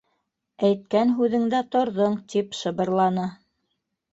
Әйткән 0.69 1.11
һүҙеңдә 1.19 1.61
торҙоң,- 1.75 2.15
тип 2.35 2.59
шыбырланы. 2.63 3.29